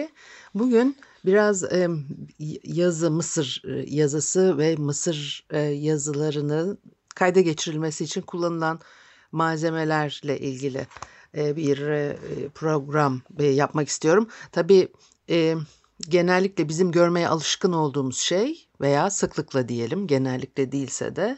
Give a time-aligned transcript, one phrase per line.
[0.54, 1.90] Bugün biraz e,
[2.64, 6.78] yazı, Mısır yazısı ve Mısır e, yazılarını
[7.16, 8.80] kayda geçirilmesi için kullanılan
[9.32, 10.88] malzemelerle ilgili e,
[11.36, 12.18] bir e,
[12.56, 14.30] program e, yapmak istiyorum.
[14.52, 14.88] Tabii
[16.10, 21.38] genellikle bizim görmeye alışkın olduğumuz şey veya sıklıkla diyelim genellikle değilse de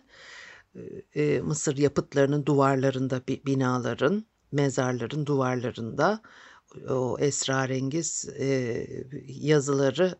[1.41, 6.22] Mısır yapıtlarının duvarlarında binaların, mezarların duvarlarında
[6.89, 8.29] o esrarengiz
[9.27, 10.16] yazıları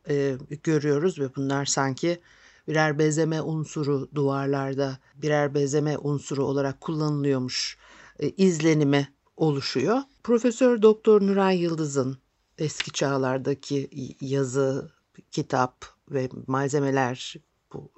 [0.64, 2.22] görüyoruz ve bunlar sanki
[2.68, 7.78] birer bezeme unsuru duvarlarda birer bezeme unsuru olarak kullanılıyormuş
[8.20, 9.08] izlenimi
[9.38, 10.02] oluşuyor.
[10.24, 12.18] Profesör Doktor Nuray Yıldız'ın
[12.58, 13.90] eski çağlardaki
[14.22, 14.92] yazı,
[15.32, 17.36] kitap ve malzemeler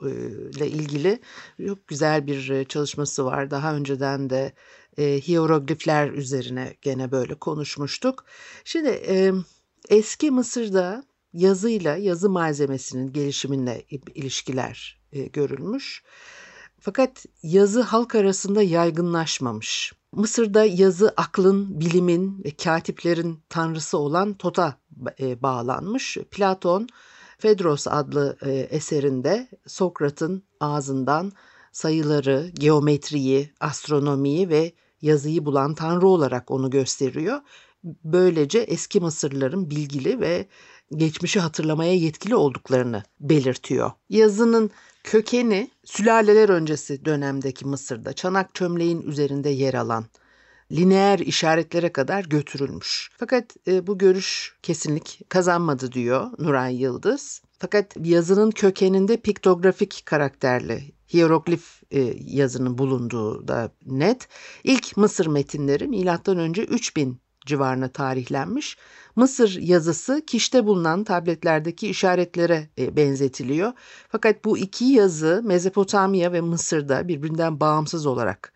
[0.06, 0.10] e,
[0.56, 1.20] ile ilgili
[1.68, 3.52] çok güzel bir e, çalışması var.
[3.52, 4.54] Daha önceden de
[4.98, 8.26] e, hieroglifler üzerine gene böyle konuşmuştuk.
[8.64, 9.34] Şimdi e,
[9.90, 16.04] eski Mısır'da yazıyla yazı malzemesinin gelişiminle ilişkiler e, görülmüş.
[16.80, 19.94] Fakat yazı halk arasında yaygınlaşmamış.
[20.12, 24.78] Mısır'da yazı aklın, bilimin ve katiplerin tanrısı olan Tot'a
[25.20, 26.18] e, bağlanmış.
[26.32, 26.88] Platon,
[27.38, 31.32] Fedros adlı e, eserinde Sokrat'ın ağzından
[31.72, 37.42] sayıları, geometriyi, astronomiyi ve yazıyı bulan tanrı olarak onu gösteriyor.
[37.84, 40.48] Böylece eski Mısırlıların bilgili ve
[40.96, 43.92] geçmişi hatırlamaya yetkili olduklarını belirtiyor.
[44.10, 44.72] Yazının
[45.04, 50.06] kökeni sülaleler öncesi dönemdeki Mısır'da çanak çömleğin üzerinde yer alan
[50.72, 53.10] lineer işaretlere kadar götürülmüş.
[53.18, 57.42] Fakat e, bu görüş kesinlik kazanmadı diyor Nuray Yıldız.
[57.60, 64.28] Fakat yazının kökeninde piktografik karakterli hieroglif e, yazının bulunduğu da net.
[64.64, 66.64] İlk Mısır metinleri M.Ö.
[66.64, 68.78] 3000 civarına tarihlenmiş.
[69.16, 73.74] Mısır yazısı kişte bulunan tabletlerdeki işaretlere e, benzetiliyor.
[74.10, 78.54] Fakat bu iki yazı Mezopotamya ve Mısır'da birbirinden bağımsız olarak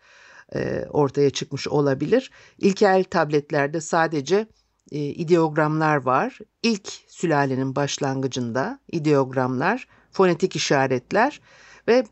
[0.54, 2.30] e, ortaya çıkmış olabilir.
[2.58, 4.46] İlkel tabletlerde sadece
[4.92, 6.38] e, ideogramlar var.
[6.62, 11.40] İlk sülalenin başlangıcında ideogramlar, fonetik işaretler
[11.88, 12.04] ve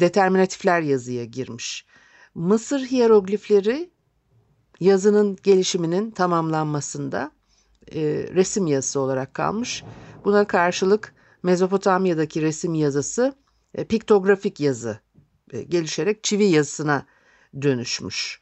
[0.00, 1.86] determinatifler yazıya girmiş.
[2.34, 3.90] Mısır hieroglifleri
[4.82, 7.30] yazının gelişiminin tamamlanmasında
[7.94, 8.00] e,
[8.34, 9.84] resim yazısı olarak kalmış.
[10.24, 13.34] Buna karşılık Mezopotamya'daki resim yazısı
[13.74, 14.98] e, piktografik yazı
[15.52, 17.06] e, gelişerek çivi yazısına
[17.62, 18.40] dönüşmüş.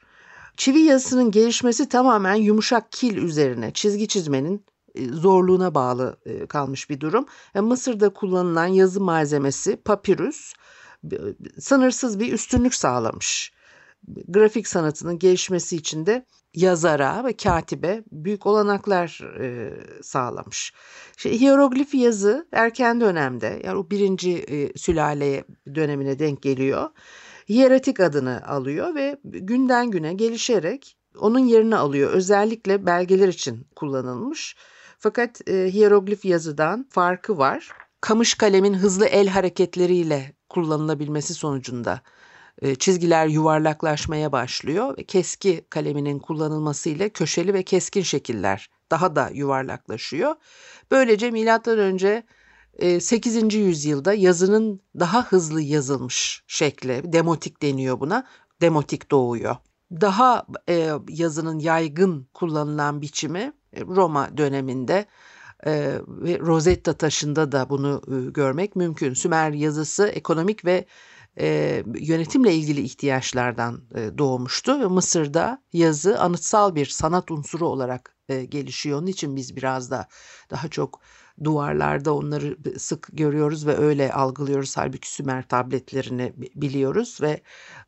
[0.56, 4.64] Çivi yazısının gelişmesi tamamen yumuşak kil üzerine çizgi çizmenin
[4.94, 7.26] e, zorluğuna bağlı e, kalmış bir durum.
[7.54, 10.52] Yani Mısır'da kullanılan yazı malzemesi papirüs
[11.58, 13.52] sınırsız bir üstünlük sağlamış.
[14.28, 19.72] Grafik sanatının gelişmesi için de yazara ve katibe büyük olanaklar e,
[20.02, 20.72] sağlamış.
[21.16, 25.44] İşte, hieroglif yazı erken dönemde yani o birinci e, sülale
[25.74, 26.90] dönemine denk geliyor.
[27.48, 32.10] Hieratik adını alıyor ve günden güne gelişerek onun yerini alıyor.
[32.10, 34.56] Özellikle belgeler için kullanılmış.
[34.98, 37.68] Fakat e, hieroglif yazıdan farkı var.
[38.00, 42.00] Kamış kalemin hızlı el hareketleriyle kullanılabilmesi sonucunda
[42.78, 50.34] çizgiler yuvarlaklaşmaya başlıyor ve keski kaleminin kullanılmasıyla köşeli ve keskin şekiller daha da yuvarlaklaşıyor.
[50.90, 52.22] Böylece milattan önce
[53.00, 53.54] 8.
[53.54, 58.26] E, yüzyılda yazının daha hızlı yazılmış şekli, demotik deniyor buna,
[58.60, 59.56] demotik doğuyor.
[59.90, 65.06] Daha e, yazının yaygın kullanılan biçimi Roma döneminde
[65.66, 68.02] ve Rosetta taşında da bunu
[68.34, 69.14] görmek mümkün.
[69.14, 70.86] Sümer yazısı ekonomik ve
[71.40, 78.44] e, yönetimle ilgili ihtiyaçlardan e, doğmuştu ve Mısır'da yazı anıtsal bir sanat unsuru olarak e,
[78.44, 78.98] gelişiyor.
[78.98, 80.08] Onun için biz biraz da
[80.50, 81.00] daha çok
[81.44, 84.76] duvarlarda onları sık görüyoruz ve öyle algılıyoruz.
[84.76, 87.40] Halbuki Sümer tabletlerini biliyoruz ve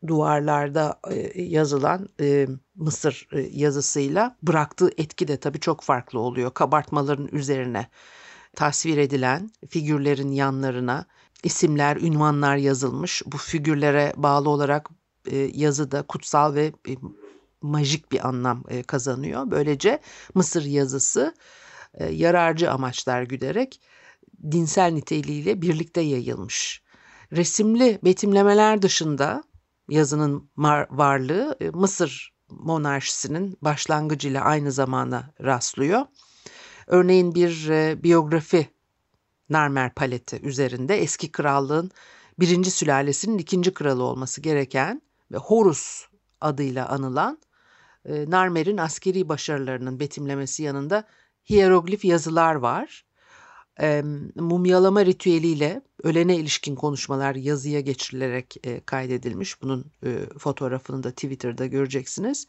[0.06, 6.54] duvarlarda e, yazılan e, Mısır e, yazısıyla bıraktığı etki de tabii çok farklı oluyor.
[6.54, 7.86] Kabartmaların üzerine
[8.56, 11.06] tasvir edilen figürlerin yanlarına
[11.42, 13.22] isimler, ünvanlar yazılmış.
[13.26, 14.90] Bu figürlere bağlı olarak
[15.30, 16.92] e, yazıda kutsal ve e,
[17.62, 19.50] majik bir anlam e, kazanıyor.
[19.50, 20.00] Böylece
[20.34, 21.34] Mısır yazısı
[21.94, 23.80] e, yararcı amaçlar güderek
[24.50, 26.82] dinsel niteliğiyle birlikte yayılmış.
[27.32, 29.44] Resimli betimlemeler dışında
[29.88, 30.50] yazının
[30.90, 36.06] varlığı e, Mısır monarşisinin başlangıcıyla aynı zamana rastlıyor.
[36.86, 38.68] Örneğin bir e, biyografi
[39.52, 41.90] Narmer paleti üzerinde eski krallığın
[42.40, 45.02] birinci sülalesinin ikinci kralı olması gereken
[45.32, 46.06] ve Horus
[46.40, 47.38] adıyla anılan
[48.04, 51.04] e, Narmer'in askeri başarılarının betimlemesi yanında
[51.50, 53.04] hieroglif yazılar var.
[53.80, 54.02] E,
[54.34, 59.62] mumyalama ritüeliyle ölene ilişkin konuşmalar yazıya geçirilerek e, kaydedilmiş.
[59.62, 62.46] Bunun e, fotoğrafını da Twitter'da göreceksiniz.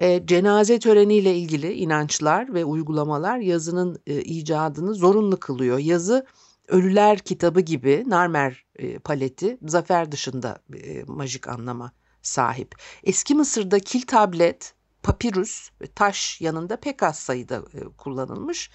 [0.00, 5.78] E, cenaze töreniyle ilgili inançlar ve uygulamalar yazının e, icadını zorunlu kılıyor.
[5.78, 6.26] Yazı
[6.68, 12.74] Ölüler kitabı gibi Narmer e, paleti zafer dışında e, majik anlama sahip.
[13.04, 18.70] Eski Mısır'da kil tablet, papirüs ve taş yanında pek az sayıda e, kullanılmış.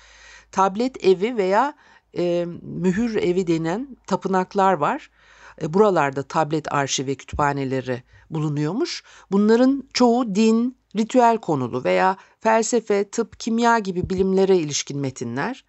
[0.51, 1.73] Tablet evi veya
[2.17, 5.11] e, mühür evi denen tapınaklar var.
[5.61, 9.03] E, buralarda tablet arşivi kütüphaneleri bulunuyormuş.
[9.31, 15.65] Bunların çoğu din, ritüel konulu veya felsefe, tıp, kimya gibi bilimlere ilişkin metinler.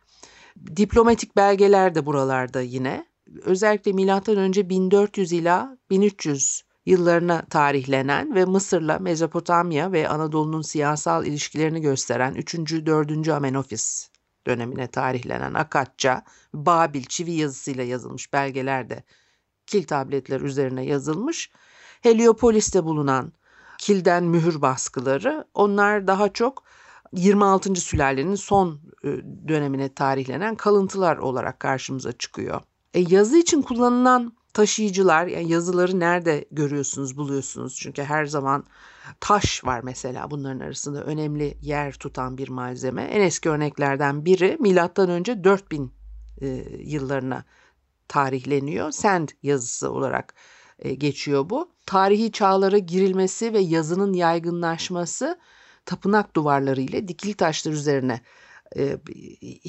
[0.77, 3.07] Diplomatik belgeler de buralarda yine.
[3.43, 11.81] Özellikle milattan önce 1400 ila 1300 yıllarına tarihlenen ve Mısır'la Mezopotamya ve Anadolu'nun siyasal ilişkilerini
[11.81, 12.55] gösteren 3.
[12.55, 13.29] 4.
[13.29, 14.11] Amenofis
[14.47, 16.25] dönemine tarihlenen Akatça,
[16.55, 19.03] Babil çivi yazısıyla yazılmış belgeler de
[19.67, 21.51] kil tabletler üzerine yazılmış.
[22.01, 23.33] Heliopolis'te bulunan
[23.79, 26.63] kilden mühür baskıları onlar daha çok
[27.13, 27.75] 26.
[27.77, 29.09] sülalenin son e,
[29.49, 32.61] dönemine tarihlenen kalıntılar olarak karşımıza çıkıyor.
[32.95, 38.65] E, yazı için kullanılan taşıyıcılar yani yazıları nerede görüyorsunuz buluyorsunuz çünkü her zaman
[39.21, 43.03] taş var mesela bunların arasında önemli yer tutan bir malzeme.
[43.03, 45.93] En eski örneklerden biri milattan önce 4000
[46.41, 46.47] e,
[46.79, 47.45] yıllarına
[48.09, 48.91] tarihleniyor.
[48.91, 50.35] Sand yazısı olarak
[50.91, 51.73] geçiyor bu.
[51.87, 55.39] Tarihi çağlara girilmesi ve yazının yaygınlaşması
[55.87, 58.21] tapınak duvarları ile dikili taşlar üzerine
[58.77, 58.99] e,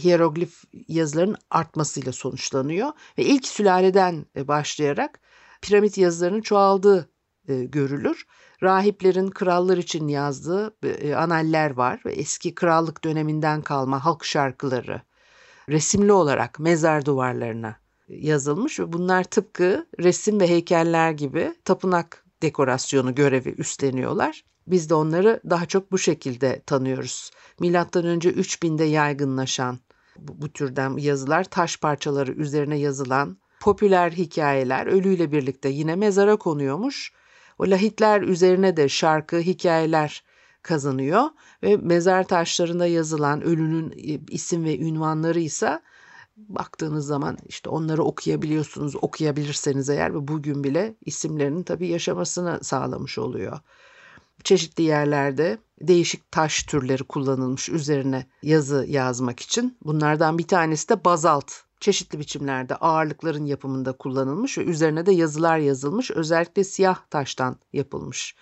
[0.04, 5.19] hieroglif yazıların artmasıyla sonuçlanıyor ve ilk sülaleden e, başlayarak
[5.62, 7.10] piramit yazılarının çoğaldığı
[7.48, 8.25] e, görülür.
[8.63, 15.01] Rahiplerin krallar için yazdığı e, analler var ve eski krallık döneminden kalma halk şarkıları
[15.69, 23.50] resimli olarak mezar duvarlarına yazılmış ve bunlar tıpkı resim ve heykeller gibi tapınak dekorasyonu görevi
[23.50, 24.44] üstleniyorlar.
[24.68, 27.32] Biz de onları daha çok bu şekilde tanıyoruz.
[27.60, 29.80] Milattan önce 3000'de yaygınlaşan
[30.18, 37.14] bu, bu türden yazılar, taş parçaları üzerine yazılan popüler hikayeler ölüyle birlikte yine mezara konuyormuş.
[37.60, 40.24] O lahitler üzerine de şarkı, hikayeler
[40.62, 41.24] kazanıyor
[41.64, 45.82] ve mezar taşlarında yazılan ölünün e, isim ve ünvanları ise
[46.38, 48.95] baktığınız zaman işte onları okuyabiliyorsunuz.
[49.01, 53.59] Okuyabilirseniz eğer ve bugün bile isimlerinin tabii yaşamasını sağlamış oluyor
[54.44, 59.78] çeşitli yerlerde değişik taş türleri kullanılmış üzerine yazı yazmak için.
[59.85, 61.52] Bunlardan bir tanesi de bazalt.
[61.80, 66.11] Çeşitli biçimlerde ağırlıkların yapımında kullanılmış ve üzerine de yazılar yazılmış.
[66.11, 68.35] Özellikle siyah taştan yapılmış.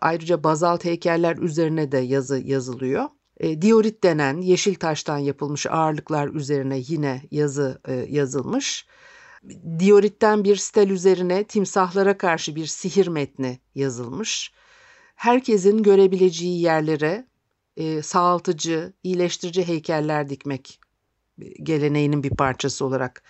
[0.00, 3.08] Ayrıca bazalt heykeller üzerine de yazı yazılıyor.
[3.42, 8.86] E, diorit denen yeşil taştan yapılmış ağırlıklar üzerine yine yazı e, yazılmış.
[9.78, 14.52] Dioritten bir stel üzerine timsahlara karşı bir sihir metni yazılmış
[15.22, 17.26] herkesin görebileceği yerlere
[17.76, 20.80] e, sağaltıcı, iyileştirici heykeller dikmek
[21.62, 23.22] geleneğinin bir parçası olarak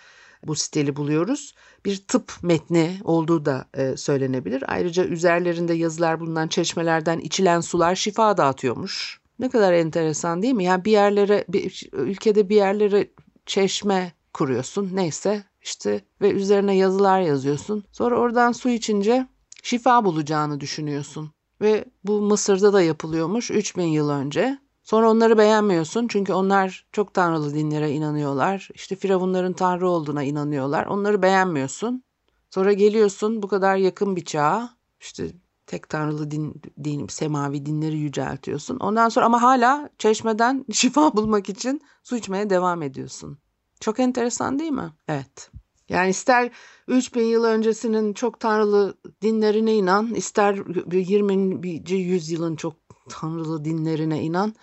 [0.43, 1.55] bu stili buluyoruz.
[1.85, 4.63] Bir tıp metni olduğu da e, söylenebilir.
[4.67, 9.22] Ayrıca üzerlerinde yazılar bulunan çeşmelerden içilen sular şifa dağıtıyormuş.
[9.39, 10.63] Ne kadar enteresan değil mi?
[10.63, 13.07] Yani bir yerlere, bir, ülkede bir yerlere
[13.45, 17.83] çeşme kuruyorsun neyse işte ve üzerine yazılar yazıyorsun.
[17.91, 19.27] Sonra oradan su içince
[19.63, 21.31] şifa bulacağını düşünüyorsun.
[21.61, 24.57] Ve bu Mısır'da da yapılıyormuş 3000 yıl önce.
[24.83, 28.69] Sonra onları beğenmiyorsun çünkü onlar çok tanrılı dinlere inanıyorlar.
[28.73, 30.85] İşte firavunların tanrı olduğuna inanıyorlar.
[30.85, 32.03] Onları beğenmiyorsun.
[32.49, 34.69] Sonra geliyorsun bu kadar yakın bir çağa.
[34.99, 35.31] İşte
[35.67, 38.77] tek tanrılı din, din semavi dinleri yüceltiyorsun.
[38.79, 43.37] Ondan sonra ama hala çeşmeden şifa bulmak için su içmeye devam ediyorsun.
[43.79, 44.93] Çok enteresan değil mi?
[45.07, 45.51] Evet.
[45.89, 46.51] Yani ister
[46.87, 50.59] 3000 yıl öncesinin çok tanrılı dinlerine inan, ister
[50.91, 51.69] 20.
[51.89, 52.75] yüzyılın çok
[53.09, 54.55] tanrılı dinlerine inan.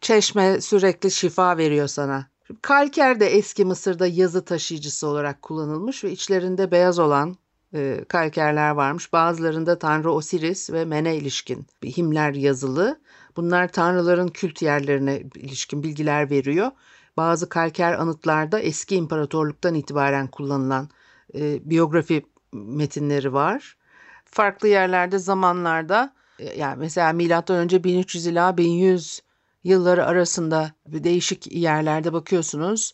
[0.00, 2.26] Çeşme sürekli şifa veriyor sana.
[2.62, 7.36] Kalker de eski Mısır'da yazı taşıyıcısı olarak kullanılmış ve içlerinde beyaz olan
[7.74, 9.12] e, kalkerler varmış.
[9.12, 13.00] Bazılarında Tanrı Osiris ve Men'e ilişkin himler yazılı.
[13.36, 16.70] Bunlar tanrıların kült yerlerine ilişkin bilgiler veriyor.
[17.16, 20.88] Bazı kalker anıtlarda eski imparatorluktan itibaren kullanılan
[21.34, 23.76] e, biyografi metinleri var.
[24.24, 29.22] Farklı yerlerde zamanlarda e, yani mesela milattan önce 1300 ila 1100
[29.64, 32.92] yılları arasında değişik yerlerde bakıyorsunuz.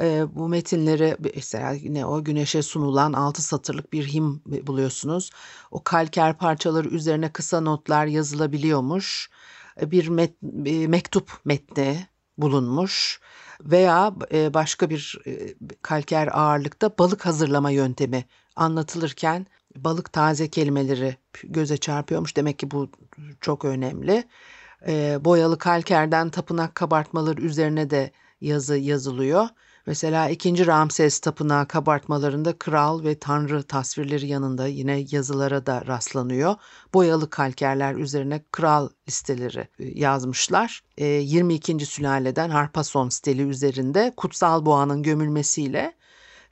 [0.00, 5.30] E, bu metinleri mesela yine o güneşe sunulan altı satırlık bir him buluyorsunuz.
[5.70, 9.30] O kalker parçaları üzerine kısa notlar yazılabiliyormuş.
[9.80, 12.06] E, bir, met, bir mektup metni
[12.38, 13.20] bulunmuş
[13.60, 18.24] veya e, başka bir e, kalker ağırlıkta balık hazırlama yöntemi
[18.56, 22.36] anlatılırken balık taze kelimeleri göze çarpıyormuş.
[22.36, 22.90] Demek ki bu
[23.40, 24.24] çok önemli.
[24.88, 28.10] E, boyalı kalkerden tapınak kabartmaları üzerine de
[28.40, 29.48] yazı yazılıyor.
[29.86, 30.66] Mesela 2.
[30.66, 36.54] Ramses tapınağı kabartmalarında kral ve tanrı tasvirleri yanında yine yazılara da rastlanıyor.
[36.94, 40.82] Boyalı kalkerler üzerine kral listeleri yazmışlar.
[40.98, 41.86] 22.
[41.86, 45.94] sülaleden Harpason steli üzerinde kutsal boğanın gömülmesiyle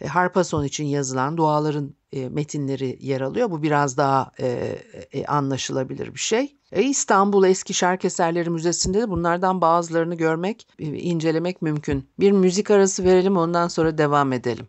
[0.08, 3.50] Harpason için yazılan duaların e, metinleri yer alıyor.
[3.50, 4.78] Bu biraz daha e,
[5.12, 6.56] e, anlaşılabilir bir şey.
[6.72, 12.08] E, İstanbul Eski Şark Eserleri Müzesi'nde de bunlardan bazılarını görmek, e, incelemek mümkün.
[12.20, 14.66] Bir müzik arası verelim ondan sonra devam edelim.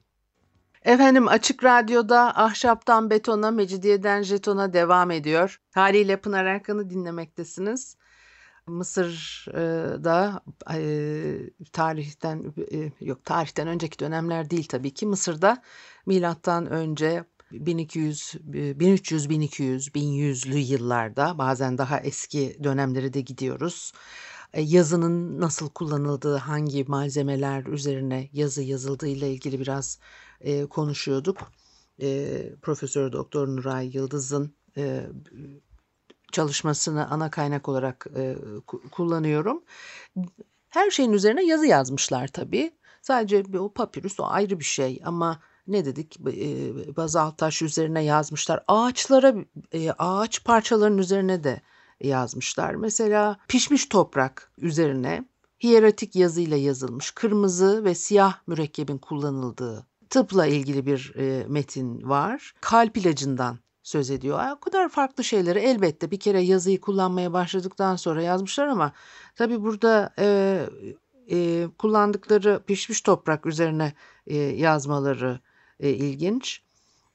[0.85, 5.61] Efendim Açık Radyo'da Ahşaptan Betona, Mecidiyeden Jeton'a devam ediyor.
[5.73, 7.97] Haliyle Pınar Erkan'ı dinlemektesiniz.
[8.67, 10.41] Mısır'da
[10.73, 10.79] e,
[11.71, 15.61] tarihten e, yok tarihten önceki dönemler değil tabii ki Mısır'da
[16.05, 23.91] milattan önce 1200, 1300, 1200, 1100'lü yıllarda bazen daha eski dönemlere de gidiyoruz.
[24.53, 29.99] E, yazının nasıl kullanıldığı, hangi malzemeler üzerine yazı yazıldığı ile ilgili biraz
[30.41, 31.51] e, konuşuyorduk.
[32.01, 35.05] E, Profesör Doktor Nuray Yıldız'ın e,
[36.31, 38.35] çalışmasını ana kaynak olarak e,
[38.91, 39.63] kullanıyorum.
[40.69, 42.71] Her şeyin üzerine yazı yazmışlar tabii.
[43.01, 48.63] Sadece o papirüs o ayrı bir şey ama ne dedik e, bazalt taş üzerine yazmışlar.
[48.67, 49.35] Ağaçlara
[49.71, 51.61] e, ağaç parçalarının üzerine de
[52.01, 52.75] yazmışlar.
[52.75, 55.25] Mesela pişmiş toprak üzerine
[55.63, 62.53] hieratik yazıyla yazılmış kırmızı ve siyah mürekkebin kullanıldığı tıpla ilgili bir e, metin var.
[62.61, 64.51] Kalp ilacından söz ediyor.
[64.51, 68.91] O kadar farklı şeyleri elbette bir kere yazıyı kullanmaya başladıktan sonra yazmışlar ama
[69.35, 70.59] tabii burada e,
[71.31, 73.93] e, kullandıkları pişmiş toprak üzerine
[74.27, 75.39] e, yazmaları
[75.79, 76.61] e, ilginç.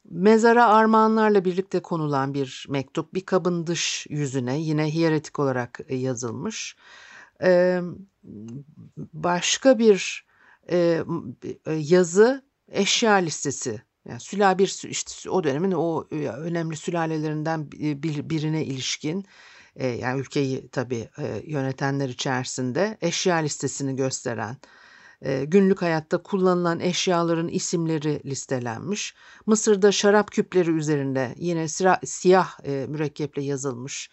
[0.04, 6.76] Mezara armağanlarla birlikte konulan bir mektup bir kabın dış yüzüne yine hiyeretik olarak e, yazılmış.
[7.42, 7.80] E,
[9.14, 10.26] başka bir
[10.70, 11.04] e,
[11.66, 17.72] e yazı eşya listesi yani süla bir işte o dönemin o e, önemli sülalelerinden
[18.30, 19.24] birine ilişkin
[19.76, 24.56] e, yani ülkeyi tabii e, yönetenler içerisinde eşya listesini gösteren
[25.46, 29.14] günlük hayatta kullanılan eşyaların isimleri listelenmiş.
[29.46, 34.10] Mısır'da şarap küpleri üzerinde yine sıra, siyah mürekkeple yazılmış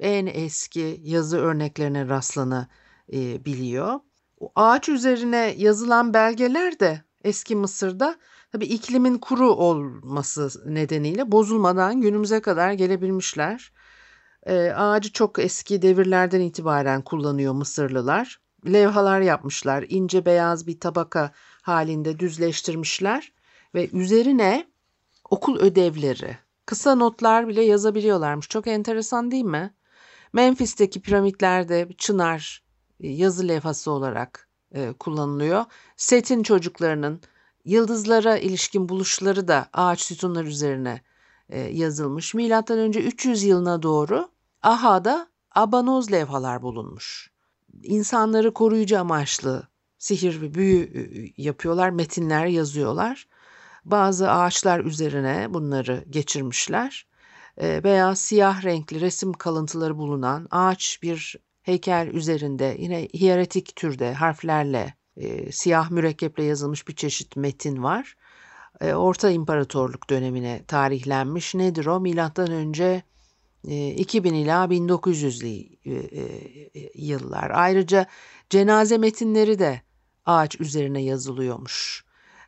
[0.00, 4.00] en eski yazı örneklerine rastlanabiliyor.
[4.40, 8.16] O ağaç üzerine yazılan belgeler de eski Mısır'da
[8.52, 13.72] Tabii iklimin kuru olması nedeniyle bozulmadan günümüze kadar gelebilmişler.
[14.46, 18.40] E, ağacı çok eski devirlerden itibaren kullanıyor Mısırlılar.
[18.66, 23.32] Levhalar yapmışlar, ince beyaz bir tabaka halinde düzleştirmişler
[23.74, 24.66] ve üzerine
[25.30, 28.48] okul ödevleri, kısa notlar bile yazabiliyorlarmış.
[28.48, 29.74] Çok enteresan değil mi?
[30.32, 32.62] Memphis'teki piramitlerde çınar
[33.00, 35.64] e, yazı levhası olarak e, kullanılıyor.
[35.96, 37.20] Set'in çocuklarının
[37.68, 41.00] Yıldızlara ilişkin buluşları da ağaç sütunlar üzerine
[41.48, 42.34] e, yazılmış.
[42.34, 44.28] Milattan önce 300 yılına doğru
[44.62, 47.30] Aha'da abanoz levhalar bulunmuş.
[47.82, 53.28] İnsanları koruyucu amaçlı sihir ve büyü e, yapıyorlar, metinler yazıyorlar.
[53.84, 57.06] Bazı ağaçlar üzerine bunları geçirmişler.
[57.56, 64.97] E, veya siyah renkli resim kalıntıları bulunan ağaç bir heykel üzerinde yine hiyeretik türde harflerle
[65.18, 68.16] e, siyah mürekkeple yazılmış bir çeşit metin var.
[68.80, 71.54] E, Orta İmparatorluk dönemine tarihlenmiş.
[71.54, 72.00] Nedir o?
[72.00, 73.02] Milattan önce
[73.68, 77.50] e, 2000 ila 1900'lü e, e, yıllar.
[77.50, 78.06] Ayrıca
[78.50, 79.82] cenaze metinleri de
[80.26, 82.04] ağaç üzerine yazılıyormuş.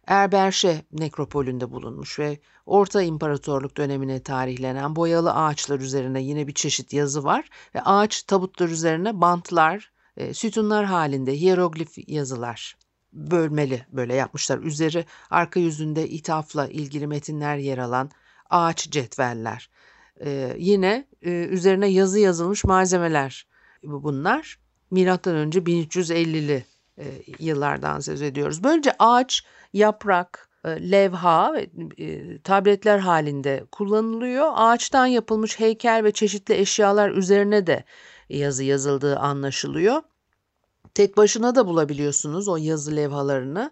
[0.07, 7.25] Erberşe nekropolünde bulunmuş ve Orta İmparatorluk dönemine tarihlenen boyalı ağaçlar üzerine yine bir çeşit yazı
[7.25, 12.77] var ve ağaç tabutlar üzerine bantlar, e, sütunlar halinde hieroglif yazılar
[13.13, 14.59] bölmeli böyle yapmışlar.
[14.59, 18.11] Üzeri arka yüzünde ithafla ilgili metinler yer alan
[18.51, 19.71] ağaç cetveller.
[20.25, 23.47] Ee, yine e, üzerine yazı yazılmış malzemeler
[23.83, 24.59] bunlar.
[24.91, 26.65] Milattan önce 1350'li
[26.99, 27.05] e,
[27.39, 28.65] yıllardan söz ediyoruz.
[28.65, 34.51] Böylece ağaç, yaprak, e, levha ve e, tabletler halinde kullanılıyor.
[34.55, 37.85] Ağaçtan yapılmış heykel ve çeşitli eşyalar üzerine de
[38.29, 40.03] yazı yazıldığı anlaşılıyor.
[40.95, 43.71] Tek başına da bulabiliyorsunuz o yazı levhalarını.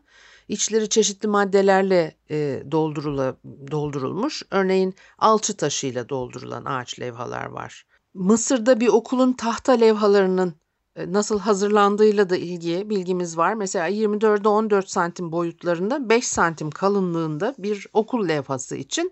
[0.48, 3.36] İçleri çeşitli maddelerle e, doldurula,
[3.70, 4.42] doldurulmuş.
[4.50, 7.86] Örneğin alçı taşıyla doldurulan ağaç levhalar var.
[8.14, 10.54] Mısır'da bir okulun tahta levhalarının
[10.96, 13.54] e, nasıl hazırlandığıyla da ilgili bilgimiz var.
[13.54, 19.10] Mesela 24'e 14 santim boyutlarında 5 santim kalınlığında bir okul levhası için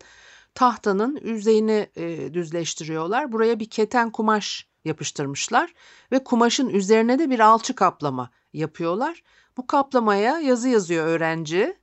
[0.55, 3.33] tahtanın yüzeyini e, düzleştiriyorlar.
[3.33, 5.75] Buraya bir keten kumaş yapıştırmışlar
[6.13, 9.23] ve kumaşın üzerine de bir alçı kaplama yapıyorlar.
[9.57, 11.77] Bu kaplamaya yazı yazıyor öğrenci.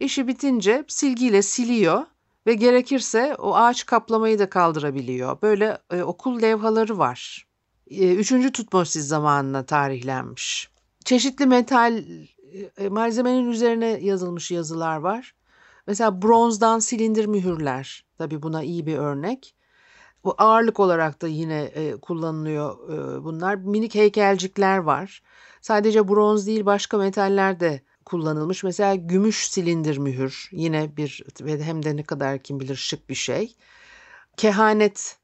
[0.00, 2.02] İşi bitince silgiyle siliyor
[2.46, 5.42] ve gerekirse o ağaç kaplamayı da kaldırabiliyor.
[5.42, 7.46] Böyle e, okul levhaları var.
[7.90, 10.68] E, üçüncü Tutmosis zamanına tarihlenmiş.
[11.04, 12.04] Çeşitli metal
[12.78, 15.34] e, malzemenin üzerine yazılmış yazılar var.
[15.86, 18.04] Mesela bronzdan silindir mühürler.
[18.18, 19.54] Tabii buna iyi bir örnek.
[20.24, 23.54] Bu ağırlık olarak da yine e, kullanılıyor e, bunlar.
[23.54, 25.22] Minik heykelcikler var.
[25.60, 28.64] Sadece bronz değil başka metaller de kullanılmış.
[28.64, 33.14] Mesela gümüş silindir mühür yine bir ve hem de ne kadar kim bilir şık bir
[33.14, 33.56] şey.
[34.36, 35.18] Kehanet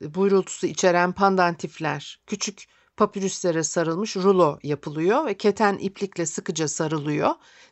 [0.00, 2.64] buyrultusu içeren pandantifler küçük
[2.96, 7.30] papirüslere sarılmış rulo yapılıyor ve keten iplikle sıkıca sarılıyor.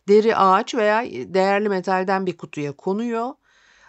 [0.08, 3.30] Deri ağaç veya değerli metalden bir kutuya konuyor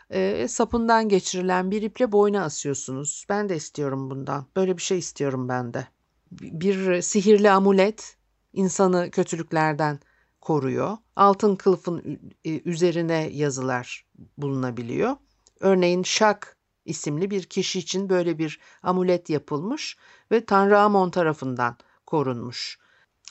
[0.10, 3.26] e, sapından geçirilen bir iple boyna asıyorsunuz.
[3.30, 4.46] Ben de istiyorum bundan.
[4.56, 5.88] Böyle bir şey istiyorum ben de.
[6.32, 8.18] Bir sihirli amulet
[8.54, 10.00] insanı kötülüklerden
[10.42, 10.98] koruyor.
[11.16, 14.06] Altın kılıfın üzerine yazılar
[14.38, 15.16] bulunabiliyor.
[15.60, 19.98] Örneğin Şak isimli bir kişi için böyle bir amulet yapılmış
[20.32, 22.80] ve Tanrı Amon tarafından korunmuş.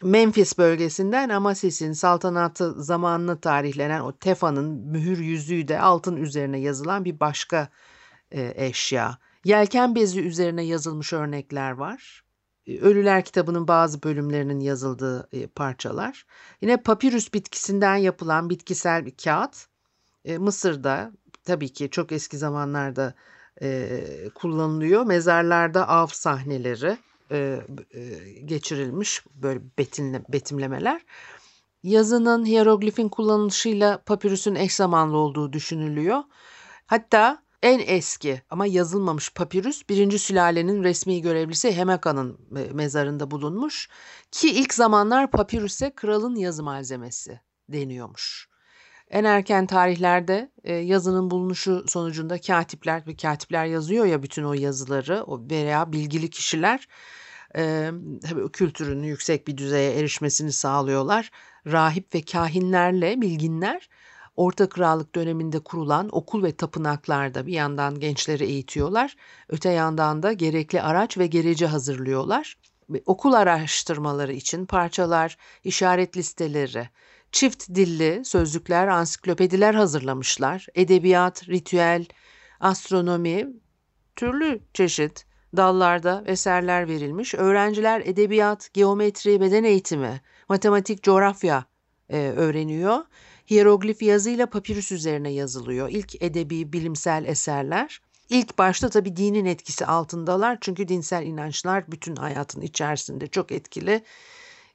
[0.02, 7.20] Memphis bölgesinden Amasis'in saltanatı zamanını tarihlenen o Tefa'nın mühür yüzüğü de altın üzerine yazılan bir
[7.20, 7.68] başka
[8.30, 9.18] e, eşya.
[9.44, 12.24] Yelken bezi üzerine yazılmış örnekler var.
[12.66, 16.26] E, Ölüler kitabının bazı bölümlerinin yazıldığı e, parçalar.
[16.60, 19.66] Yine papirüs bitkisinden yapılan bitkisel bir kağıt.
[20.24, 21.12] E, Mısır'da
[21.44, 23.14] tabii ki çok eski zamanlarda
[24.34, 25.06] kullanılıyor.
[25.06, 26.98] Mezarlarda av sahneleri
[27.32, 28.00] e, e,
[28.44, 31.02] geçirilmiş böyle betinle, betimlemeler.
[31.82, 36.22] Yazının hieroglifin kullanılışıyla papirüsün eş zamanlı olduğu düşünülüyor.
[36.86, 42.38] Hatta en eski ama yazılmamış papirüs birinci sülalenin resmi görevlisi Hemeka'nın
[42.72, 43.88] mezarında bulunmuş
[44.30, 48.48] ki ilk zamanlar papirüse kralın yazı malzemesi deniyormuş.
[49.10, 55.22] En erken tarihlerde e, yazının bulunuşu sonucunda katipler ve katipler yazıyor ya bütün o yazıları
[55.26, 56.88] o veya bilgili kişiler
[57.56, 57.90] e,
[58.28, 61.30] tabii kültürün yüksek bir düzeye erişmesini sağlıyorlar.
[61.66, 63.88] Rahip ve kahinlerle bilginler
[64.36, 69.16] Orta Krallık döneminde kurulan okul ve tapınaklarda bir yandan gençleri eğitiyorlar,
[69.48, 72.58] öte yandan da gerekli araç ve gereci hazırlıyorlar.
[73.06, 76.88] Okul araştırmaları için parçalar, işaret listeleri,
[77.32, 80.66] çift dilli sözlükler, ansiklopediler hazırlamışlar.
[80.74, 82.06] Edebiyat, ritüel,
[82.60, 83.48] astronomi,
[84.16, 87.34] türlü çeşit dallarda eserler verilmiş.
[87.34, 91.64] Öğrenciler edebiyat, geometri, beden eğitimi, matematik, coğrafya
[92.08, 92.98] e, öğreniyor.
[93.50, 95.88] Hieroglif yazıyla papirüs üzerine yazılıyor.
[95.88, 98.00] İlk edebi, bilimsel eserler.
[98.28, 100.58] İlk başta tabii dinin etkisi altındalar.
[100.60, 104.02] Çünkü dinsel inançlar bütün hayatın içerisinde çok etkili.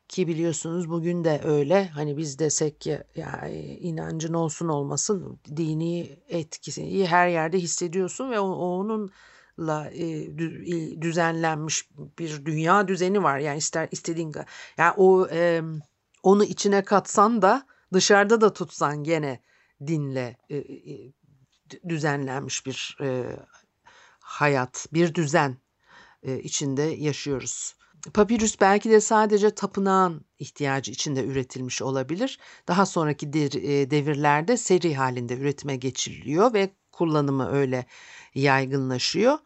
[0.07, 1.87] Ki biliyorsunuz bugün de öyle.
[1.87, 3.47] Hani biz desek ki ya
[3.79, 9.11] inancın olsun olmasın dini etkisi her yerde hissediyorsun ve onun
[9.59, 10.37] la e,
[11.01, 11.89] düzenlenmiş
[12.19, 13.39] bir dünya düzeni var.
[13.39, 14.33] Yani ister istediğin
[14.77, 15.27] yani o
[16.23, 19.41] onu içine katsan da dışarıda da tutsan gene
[19.87, 21.13] dinle e, e,
[21.89, 22.97] düzenlenmiş bir
[24.19, 25.57] hayat, bir düzen
[26.43, 27.75] içinde yaşıyoruz.
[28.13, 32.39] Papirüs belki de sadece tapınağın ihtiyacı içinde üretilmiş olabilir.
[32.67, 33.33] Daha sonraki
[33.91, 37.85] devirlerde seri halinde üretime geçiliyor ve kullanımı öyle
[38.35, 39.37] yaygınlaşıyor.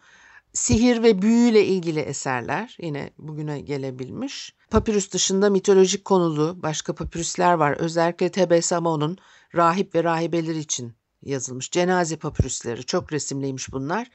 [0.53, 4.55] Sihir ve büyüyle ilgili eserler yine bugüne gelebilmiş.
[4.69, 7.71] Papirüs dışında mitolojik konulu başka papirüsler var.
[7.71, 9.17] Özellikle Tebes Amon'un
[9.55, 11.71] rahip ve rahibeler için yazılmış.
[11.71, 14.07] Cenaze papirüsleri çok resimliymiş bunlar.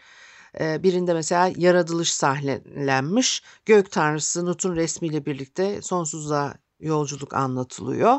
[0.60, 3.42] Ee, birinde mesela yaratılış sahnelenmiş.
[3.66, 8.18] Gök tanrısı Nut'un resmiyle birlikte sonsuzluğa yolculuk anlatılıyor.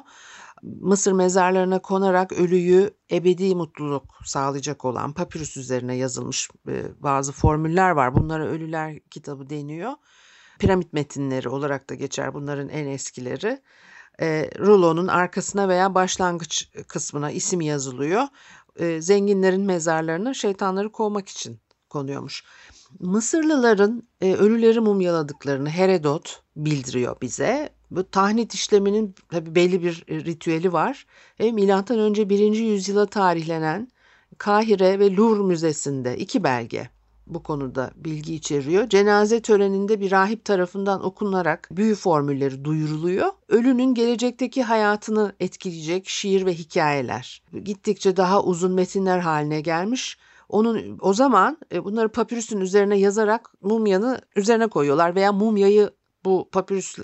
[0.63, 8.15] Mısır mezarlarına konarak ölüyü ebedi mutluluk sağlayacak olan papirüs üzerine yazılmış e, bazı formüller var.
[8.15, 9.91] Bunlara Ölüler kitabı deniyor.
[10.59, 13.61] Piramit metinleri olarak da geçer bunların en eskileri.
[14.21, 18.23] E, rulonun arkasına veya başlangıç kısmına isim yazılıyor.
[18.75, 22.43] E, zenginlerin mezarlarına şeytanları kovmak için konuyormuş.
[22.99, 27.69] Mısırlıların e, ölüleri mumyaladıklarını Herodot bildiriyor bize.
[27.91, 31.05] Bu tahnit işleminin tabii belli bir e, ritüeli var.
[31.39, 32.39] E, milattan önce 1.
[32.57, 33.87] yüzyıla tarihlenen
[34.37, 36.89] Kahire ve Louvre Müzesi'nde iki belge
[37.27, 38.89] bu konuda bilgi içeriyor.
[38.89, 43.27] Cenaze töreninde bir rahip tarafından okunarak büyü formülleri duyuruluyor.
[43.47, 47.41] Ölünün gelecekteki hayatını etkileyecek şiir ve hikayeler.
[47.63, 50.17] Gittikçe daha uzun metinler haline gelmiş.
[50.49, 55.89] Onun o zaman e, bunları papirüsün üzerine yazarak mumyanı üzerine koyuyorlar veya mumyayı
[56.25, 56.97] bu papirüs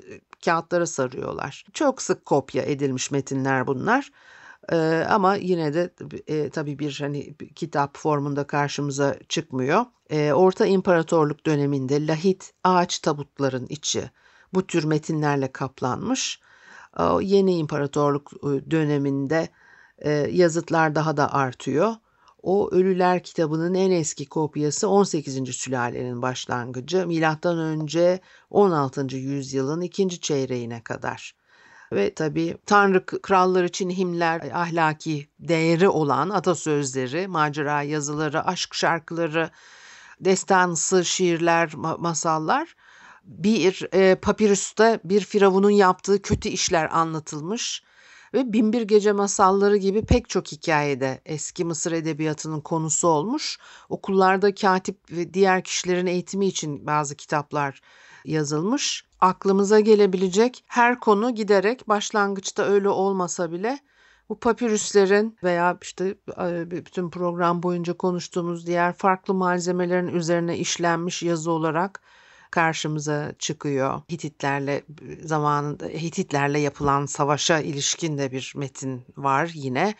[0.46, 1.66] kağıtlara sarıyorlar.
[1.74, 4.12] Çok sık kopya edilmiş metinler bunlar.
[4.72, 5.94] Ee, ama yine de
[6.28, 9.86] e, tabii bir hani kitap formunda karşımıza çıkmıyor.
[10.10, 14.12] Ee, Orta İmparatorluk döneminde lahit ağaç tabutların içi
[14.54, 16.40] bu tür metinlerle kaplanmış.
[17.00, 19.50] Ee, yeni İmparatorluk e, döneminde
[19.98, 21.96] e, yazıtlar daha da artıyor.
[22.44, 25.56] O Ölüler kitabının en eski kopyası 18.
[25.56, 29.16] sülalenin başlangıcı milattan önce 16.
[29.18, 31.36] yüzyılın ikinci çeyreğine kadar.
[31.94, 39.50] Ve tabii Tanrı krallar için himler, ahlaki değeri olan atasözleri, macera yazıları, aşk şarkıları,
[40.20, 42.76] destansı şiirler, masallar
[43.24, 47.84] bir e, papirüste bir firavunun yaptığı kötü işler anlatılmış
[48.34, 53.58] ve Binbir Gece masalları gibi pek çok hikayede eski Mısır edebiyatının konusu olmuş.
[53.90, 57.82] Okullarda katip ve diğer kişilerin eğitimi için bazı kitaplar
[58.26, 59.06] yazılmış.
[59.22, 63.80] Aklımıza gelebilecek her konu giderek başlangıçta öyle olmasa bile
[64.30, 66.16] bu papirüslerin veya işte
[66.72, 72.02] bütün program boyunca konuştuğumuz diğer farklı malzemelerin üzerine işlenmiş yazı olarak
[72.54, 74.02] karşımıza çıkıyor.
[74.12, 74.84] Hititlerle
[75.24, 79.96] zamanında Hititlerle yapılan savaşa ilişkin de bir metin var yine.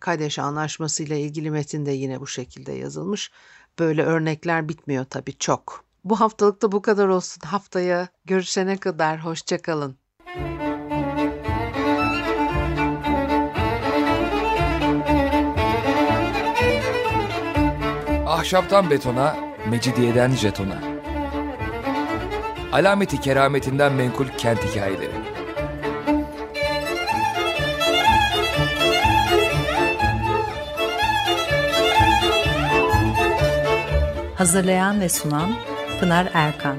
[0.00, 3.30] Kadeş Anlaşması ile ilgili metin de yine bu şekilde yazılmış.
[3.78, 5.84] Böyle örnekler bitmiyor tabii çok.
[6.04, 7.40] Bu haftalık da bu kadar olsun.
[7.46, 9.96] Haftaya görüşene kadar hoşçakalın.
[18.26, 19.36] Ahşaptan betona,
[19.70, 20.93] mecidiyeden jetona.
[22.74, 25.10] Alameti kerametinden menkul kent hikayeleri.
[34.34, 35.54] Hazırlayan ve sunan
[36.00, 36.76] Pınar Erkan